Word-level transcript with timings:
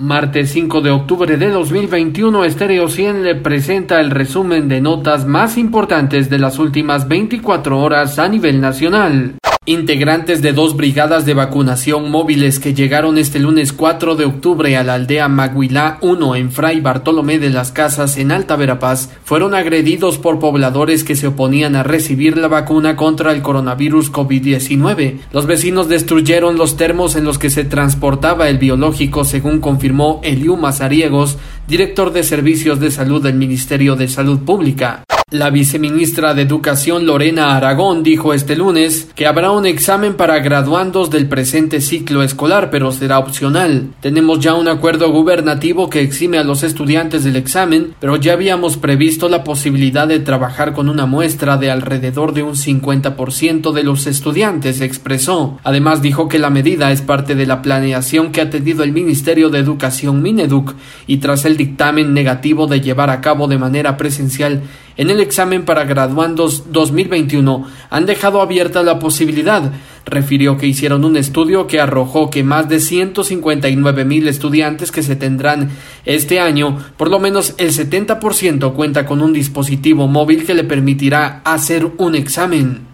Martes 0.00 0.50
5 0.52 0.80
de 0.80 0.92
octubre 0.92 1.36
de 1.36 1.50
2021, 1.50 2.44
Estéreo 2.44 2.88
100 2.88 3.24
le 3.24 3.34
presenta 3.34 4.00
el 4.00 4.10
resumen 4.10 4.68
de 4.68 4.80
notas 4.80 5.26
más 5.26 5.58
importantes 5.58 6.30
de 6.30 6.38
las 6.38 6.60
últimas 6.60 7.08
24 7.08 7.80
horas 7.80 8.16
a 8.20 8.28
nivel 8.28 8.60
nacional. 8.60 9.34
Integrantes 9.68 10.40
de 10.40 10.54
dos 10.54 10.78
brigadas 10.78 11.26
de 11.26 11.34
vacunación 11.34 12.10
móviles 12.10 12.58
que 12.58 12.72
llegaron 12.72 13.18
este 13.18 13.38
lunes 13.38 13.74
4 13.74 14.16
de 14.16 14.24
octubre 14.24 14.74
a 14.78 14.82
la 14.82 14.94
aldea 14.94 15.28
Maguilá 15.28 15.98
1 16.00 16.36
en 16.36 16.50
Fray 16.50 16.80
Bartolomé 16.80 17.38
de 17.38 17.50
las 17.50 17.70
Casas 17.70 18.16
en 18.16 18.32
Alta 18.32 18.56
Verapaz 18.56 19.10
fueron 19.24 19.54
agredidos 19.54 20.16
por 20.16 20.38
pobladores 20.38 21.04
que 21.04 21.16
se 21.16 21.26
oponían 21.26 21.76
a 21.76 21.82
recibir 21.82 22.38
la 22.38 22.48
vacuna 22.48 22.96
contra 22.96 23.30
el 23.32 23.42
coronavirus 23.42 24.10
COVID-19. 24.10 25.18
Los 25.32 25.44
vecinos 25.44 25.86
destruyeron 25.86 26.56
los 26.56 26.78
termos 26.78 27.14
en 27.14 27.24
los 27.24 27.38
que 27.38 27.50
se 27.50 27.64
transportaba 27.64 28.48
el 28.48 28.56
biológico, 28.56 29.26
según 29.26 29.60
confirmó 29.60 30.22
Eliu 30.24 30.56
Mazariegos, 30.56 31.36
director 31.66 32.14
de 32.14 32.22
Servicios 32.22 32.80
de 32.80 32.90
Salud 32.90 33.22
del 33.22 33.34
Ministerio 33.34 33.96
de 33.96 34.08
Salud 34.08 34.38
Pública. 34.38 35.04
La 35.30 35.50
viceministra 35.50 36.32
de 36.32 36.40
Educación 36.40 37.04
Lorena 37.04 37.54
Aragón 37.54 38.02
dijo 38.02 38.32
este 38.32 38.56
lunes 38.56 39.10
que 39.14 39.26
habrá 39.26 39.50
un 39.50 39.66
examen 39.66 40.14
para 40.14 40.38
graduandos 40.38 41.10
del 41.10 41.28
presente 41.28 41.82
ciclo 41.82 42.22
escolar, 42.22 42.70
pero 42.70 42.92
será 42.92 43.18
opcional. 43.18 43.90
Tenemos 44.00 44.40
ya 44.40 44.54
un 44.54 44.68
acuerdo 44.68 45.12
gubernativo 45.12 45.90
que 45.90 46.00
exime 46.00 46.38
a 46.38 46.44
los 46.44 46.62
estudiantes 46.62 47.24
del 47.24 47.36
examen, 47.36 47.92
pero 48.00 48.16
ya 48.16 48.32
habíamos 48.32 48.78
previsto 48.78 49.28
la 49.28 49.44
posibilidad 49.44 50.08
de 50.08 50.18
trabajar 50.18 50.72
con 50.72 50.88
una 50.88 51.04
muestra 51.04 51.58
de 51.58 51.70
alrededor 51.70 52.32
de 52.32 52.42
un 52.42 52.54
50% 52.54 53.72
de 53.72 53.82
los 53.82 54.06
estudiantes, 54.06 54.80
expresó. 54.80 55.58
Además 55.62 56.00
dijo 56.00 56.30
que 56.30 56.38
la 56.38 56.48
medida 56.48 56.90
es 56.90 57.02
parte 57.02 57.34
de 57.34 57.44
la 57.44 57.60
planeación 57.60 58.32
que 58.32 58.40
ha 58.40 58.48
tenido 58.48 58.82
el 58.82 58.92
Ministerio 58.92 59.50
de 59.50 59.58
Educación 59.58 60.22
Mineduc 60.22 60.74
y 61.06 61.18
tras 61.18 61.44
el 61.44 61.58
dictamen 61.58 62.14
negativo 62.14 62.66
de 62.66 62.80
llevar 62.80 63.10
a 63.10 63.20
cabo 63.20 63.46
de 63.46 63.58
manera 63.58 63.98
presencial 63.98 64.62
en 64.98 65.10
el 65.10 65.20
examen 65.20 65.64
para 65.64 65.84
graduandos 65.84 66.72
2021 66.72 67.64
han 67.88 68.04
dejado 68.04 68.42
abierta 68.42 68.82
la 68.82 68.98
posibilidad. 68.98 69.72
Refirió 70.04 70.58
que 70.58 70.66
hicieron 70.66 71.04
un 71.04 71.16
estudio 71.16 71.68
que 71.68 71.80
arrojó 71.80 72.30
que 72.30 72.42
más 72.42 72.68
de 72.68 72.80
159 72.80 74.04
mil 74.04 74.26
estudiantes 74.26 74.90
que 74.90 75.04
se 75.04 75.14
tendrán 75.14 75.70
este 76.04 76.40
año, 76.40 76.78
por 76.96 77.10
lo 77.10 77.20
menos 77.20 77.54
el 77.58 77.70
70% 77.70 78.74
cuenta 78.74 79.06
con 79.06 79.22
un 79.22 79.32
dispositivo 79.32 80.08
móvil 80.08 80.44
que 80.44 80.54
le 80.54 80.64
permitirá 80.64 81.42
hacer 81.44 81.88
un 81.98 82.16
examen. 82.16 82.87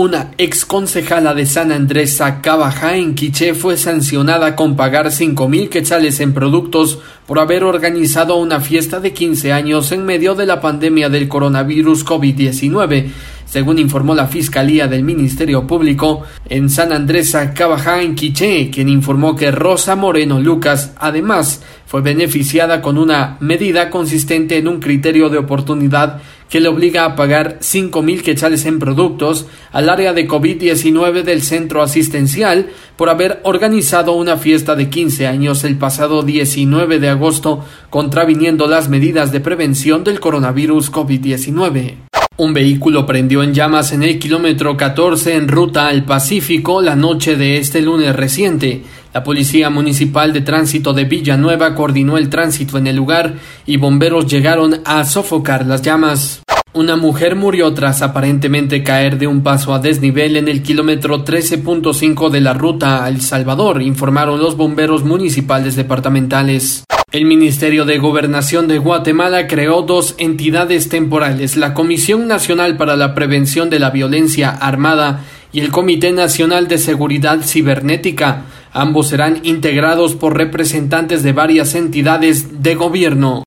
Una 0.00 0.30
ex 0.38 0.64
concejala 0.64 1.34
de 1.34 1.44
San 1.44 1.70
Andrés 1.70 2.16
Sacabajá 2.16 2.96
en 2.96 3.14
Quiché 3.14 3.52
fue 3.52 3.76
sancionada 3.76 4.56
con 4.56 4.74
pagar 4.74 5.12
cinco 5.12 5.46
mil 5.46 5.68
quetzales 5.68 6.20
en 6.20 6.32
productos 6.32 7.00
por 7.26 7.38
haber 7.38 7.64
organizado 7.64 8.36
una 8.36 8.60
fiesta 8.60 8.98
de 8.98 9.12
15 9.12 9.52
años 9.52 9.92
en 9.92 10.06
medio 10.06 10.34
de 10.34 10.46
la 10.46 10.58
pandemia 10.58 11.10
del 11.10 11.28
coronavirus 11.28 12.06
COVID-19 12.06 13.10
según 13.44 13.80
informó 13.80 14.14
la 14.14 14.28
Fiscalía 14.28 14.86
del 14.86 15.02
Ministerio 15.02 15.66
Público 15.66 16.22
en 16.48 16.70
San 16.70 16.92
Andrés 16.92 17.36
Cabajá 17.54 18.00
en 18.00 18.14
Quiché, 18.14 18.70
quien 18.70 18.88
informó 18.88 19.34
que 19.34 19.50
Rosa 19.50 19.96
Moreno 19.96 20.38
Lucas 20.38 20.92
además 20.98 21.60
fue 21.84 22.00
beneficiada 22.00 22.80
con 22.80 22.96
una 22.96 23.36
medida 23.40 23.90
consistente 23.90 24.56
en 24.56 24.68
un 24.68 24.78
criterio 24.78 25.28
de 25.28 25.38
oportunidad 25.38 26.22
que 26.50 26.60
le 26.60 26.68
obliga 26.68 27.06
a 27.06 27.16
pagar 27.16 27.56
cinco 27.60 28.02
mil 28.02 28.22
quetzales 28.22 28.66
en 28.66 28.78
productos 28.78 29.46
al 29.72 29.88
área 29.88 30.12
de 30.12 30.28
COVID-19 30.28 31.22
del 31.22 31.42
centro 31.42 31.80
asistencial 31.80 32.68
por 32.96 33.08
haber 33.08 33.40
organizado 33.44 34.12
una 34.12 34.36
fiesta 34.36 34.74
de 34.74 34.90
15 34.90 35.26
años 35.26 35.64
el 35.64 35.78
pasado 35.78 36.22
19 36.22 36.98
de 36.98 37.08
agosto 37.08 37.64
contraviniendo 37.88 38.66
las 38.66 38.88
medidas 38.88 39.32
de 39.32 39.40
prevención 39.40 40.04
del 40.04 40.20
coronavirus 40.20 40.92
COVID-19. 40.92 42.10
Un 42.40 42.54
vehículo 42.54 43.04
prendió 43.04 43.42
en 43.42 43.52
llamas 43.52 43.92
en 43.92 44.02
el 44.02 44.18
kilómetro 44.18 44.74
14 44.74 45.34
en 45.34 45.46
ruta 45.46 45.88
al 45.88 46.06
Pacífico 46.06 46.80
la 46.80 46.96
noche 46.96 47.36
de 47.36 47.58
este 47.58 47.82
lunes 47.82 48.16
reciente. 48.16 48.82
La 49.12 49.22
Policía 49.22 49.68
Municipal 49.68 50.32
de 50.32 50.40
Tránsito 50.40 50.94
de 50.94 51.04
Villanueva 51.04 51.74
coordinó 51.74 52.16
el 52.16 52.30
tránsito 52.30 52.78
en 52.78 52.86
el 52.86 52.96
lugar 52.96 53.34
y 53.66 53.76
bomberos 53.76 54.26
llegaron 54.26 54.80
a 54.86 55.04
sofocar 55.04 55.66
las 55.66 55.82
llamas. 55.82 56.40
Una 56.72 56.94
mujer 56.94 57.34
murió 57.34 57.74
tras 57.74 58.00
aparentemente 58.00 58.84
caer 58.84 59.18
de 59.18 59.26
un 59.26 59.42
paso 59.42 59.74
a 59.74 59.80
desnivel 59.80 60.36
en 60.36 60.46
el 60.46 60.62
kilómetro 60.62 61.24
13.5 61.24 62.30
de 62.30 62.40
la 62.40 62.54
ruta 62.54 63.04
a 63.04 63.08
El 63.08 63.22
Salvador, 63.22 63.82
informaron 63.82 64.38
los 64.38 64.56
bomberos 64.56 65.02
municipales 65.02 65.74
departamentales. 65.74 66.84
El 67.10 67.24
Ministerio 67.24 67.84
de 67.86 67.98
Gobernación 67.98 68.68
de 68.68 68.78
Guatemala 68.78 69.48
creó 69.48 69.82
dos 69.82 70.14
entidades 70.18 70.88
temporales, 70.88 71.56
la 71.56 71.74
Comisión 71.74 72.28
Nacional 72.28 72.76
para 72.76 72.94
la 72.94 73.16
Prevención 73.16 73.68
de 73.68 73.80
la 73.80 73.90
Violencia 73.90 74.50
Armada 74.50 75.24
y 75.52 75.58
el 75.58 75.72
Comité 75.72 76.12
Nacional 76.12 76.68
de 76.68 76.78
Seguridad 76.78 77.40
Cibernética. 77.42 78.44
Ambos 78.72 79.08
serán 79.08 79.40
integrados 79.42 80.14
por 80.14 80.36
representantes 80.36 81.24
de 81.24 81.32
varias 81.32 81.74
entidades 81.74 82.62
de 82.62 82.76
gobierno. 82.76 83.42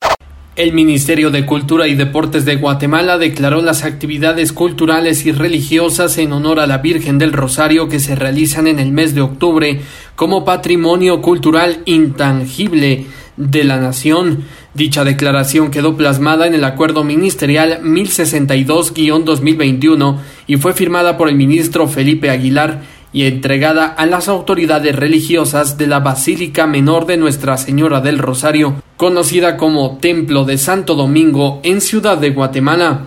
El 0.55 0.71
Ministerio 0.71 1.31
de 1.31 1.47
Cultura 1.47 1.87
y 1.87 1.95
Deportes 1.95 2.45
de 2.45 2.57
Guatemala 2.57 3.17
declaró 3.17 3.63
las 3.63 3.83
actividades 3.83 4.53
culturales 4.53 5.25
y 5.25 5.31
religiosas 5.31 6.19
en 6.19 6.31
honor 6.31 6.59
a 6.59 6.67
la 6.67 6.77
Virgen 6.77 7.17
del 7.17 7.33
Rosario 7.33 7.89
que 7.89 7.99
se 7.99 8.13
realizan 8.13 8.67
en 8.67 8.77
el 8.77 8.91
mes 8.91 9.15
de 9.15 9.21
octubre 9.21 9.81
como 10.15 10.45
patrimonio 10.45 11.23
cultural 11.23 11.79
intangible 11.85 13.07
de 13.35 13.63
la 13.63 13.79
Nación. 13.79 14.43
Dicha 14.75 15.03
declaración 15.03 15.71
quedó 15.71 15.97
plasmada 15.97 16.45
en 16.45 16.53
el 16.53 16.65
Acuerdo 16.65 17.03
Ministerial 17.03 17.81
1062-2021 17.81 20.19
y 20.45 20.57
fue 20.57 20.73
firmada 20.73 21.17
por 21.17 21.29
el 21.29 21.35
ministro 21.35 21.87
Felipe 21.87 22.29
Aguilar 22.29 22.83
y 23.13 23.25
entregada 23.25 23.85
a 23.85 24.06
las 24.06 24.28
autoridades 24.28 24.96
religiosas 24.96 25.78
de 25.78 25.88
la 25.88 26.00
Basílica 26.00 26.68
Menor 26.68 27.06
de 27.06 27.18
Nuestra 27.18 27.57
Señora 27.57 28.01
del 28.01 28.18
Rosario, 28.18 28.81
conocida 28.97 29.56
como 29.56 29.97
Templo 30.00 30.44
de 30.44 30.57
Santo 30.57 30.96
Domingo 30.96 31.62
en 31.63 31.79
Ciudad 31.79 32.18
de 32.18 32.31
Guatemala. 32.31 33.06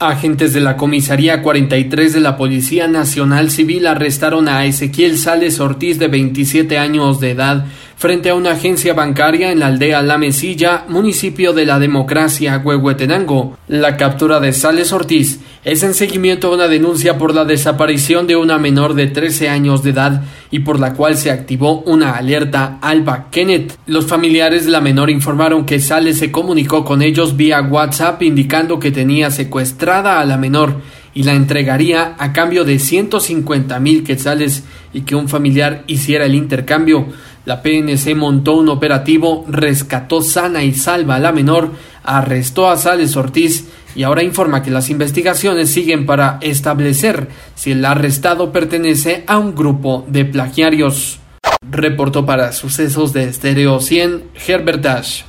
Agentes 0.00 0.52
de 0.52 0.60
la 0.60 0.76
Comisaría 0.76 1.40
43 1.40 2.12
de 2.12 2.20
la 2.20 2.36
Policía 2.36 2.88
Nacional 2.88 3.50
Civil 3.50 3.86
arrestaron 3.86 4.48
a 4.48 4.66
Ezequiel 4.66 5.16
Sales 5.16 5.60
Ortiz 5.60 5.98
de 6.00 6.08
27 6.08 6.76
años 6.76 7.20
de 7.20 7.30
edad 7.30 7.66
frente 7.96 8.30
a 8.30 8.34
una 8.34 8.52
agencia 8.52 8.94
bancaria 8.94 9.52
en 9.52 9.60
la 9.60 9.68
aldea 9.68 10.02
La 10.02 10.18
Mesilla, 10.18 10.84
municipio 10.88 11.52
de 11.52 11.66
la 11.66 11.78
democracia 11.78 12.60
Huehuetenango. 12.64 13.56
La 13.68 13.96
captura 13.96 14.40
de 14.40 14.52
Sales 14.52 14.92
Ortiz 14.92 15.40
es 15.64 15.82
en 15.82 15.94
seguimiento 15.94 16.48
a 16.48 16.54
una 16.54 16.68
denuncia 16.68 17.16
por 17.16 17.34
la 17.34 17.44
desaparición 17.44 18.26
de 18.26 18.36
una 18.36 18.58
menor 18.58 18.94
de 18.94 19.06
13 19.06 19.48
años 19.48 19.82
de 19.82 19.90
edad 19.90 20.22
y 20.50 20.60
por 20.60 20.78
la 20.78 20.94
cual 20.94 21.16
se 21.16 21.30
activó 21.30 21.80
una 21.80 22.12
alerta 22.12 22.78
Alba 22.82 23.28
Kenneth. 23.30 23.78
Los 23.86 24.06
familiares 24.06 24.66
de 24.66 24.70
la 24.70 24.80
menor 24.80 25.10
informaron 25.10 25.64
que 25.64 25.80
Sales 25.80 26.18
se 26.18 26.30
comunicó 26.30 26.84
con 26.84 27.02
ellos 27.02 27.36
vía 27.36 27.62
WhatsApp 27.62 28.22
indicando 28.22 28.78
que 28.78 28.90
tenía 28.90 29.30
secuestrada 29.30 30.20
a 30.20 30.24
la 30.24 30.36
menor 30.36 30.80
y 31.14 31.22
la 31.22 31.32
entregaría 31.32 32.16
a 32.18 32.32
cambio 32.32 32.64
de 32.64 32.78
150 32.78 33.78
mil 33.80 34.02
quetzales 34.02 34.64
y 34.92 35.02
que 35.02 35.14
un 35.14 35.28
familiar 35.28 35.84
hiciera 35.86 36.26
el 36.26 36.34
intercambio. 36.34 37.06
La 37.44 37.62
PNC 37.62 38.14
montó 38.14 38.56
un 38.56 38.70
operativo, 38.70 39.44
rescató 39.48 40.22
sana 40.22 40.64
y 40.64 40.72
salva 40.72 41.16
a 41.16 41.20
la 41.20 41.32
menor, 41.32 41.72
arrestó 42.02 42.70
a 42.70 42.76
Sales 42.76 43.16
Ortiz 43.16 43.66
y 43.94 44.02
ahora 44.02 44.22
informa 44.22 44.62
que 44.62 44.70
las 44.70 44.88
investigaciones 44.88 45.70
siguen 45.70 46.06
para 46.06 46.38
establecer 46.40 47.28
si 47.54 47.72
el 47.72 47.84
arrestado 47.84 48.50
pertenece 48.50 49.24
a 49.26 49.38
un 49.38 49.54
grupo 49.54 50.04
de 50.08 50.24
plagiarios. 50.24 51.18
Reportó 51.70 52.24
para 52.24 52.52
Sucesos 52.52 53.12
de 53.12 53.24
Estéreo 53.24 53.80
100 53.80 54.24
Herbert 54.46 54.80
Dash. 54.80 55.22